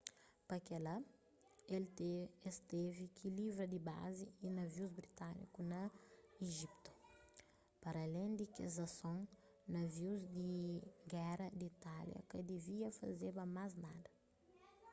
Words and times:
pa 0.47 0.57
kel-la 0.67 0.95
es 2.49 2.57
tevi 2.69 3.05
ki 3.17 3.27
livra 3.39 3.65
di 3.69 3.79
bazi 3.89 4.25
y 4.45 4.47
navius 4.57 4.91
britâniku 4.99 5.59
na 5.71 5.81
ijiptu 6.47 6.91
paralén 7.83 8.31
di 8.39 8.45
kes 8.55 8.73
asons 8.87 9.27
navius 9.75 10.21
di 10.35 10.49
géra 11.11 11.47
di 11.59 11.65
itália 11.75 12.19
ka 12.31 12.37
divia 12.49 12.89
fazeba 12.99 13.43
más 13.55 13.71
nada 13.85 14.11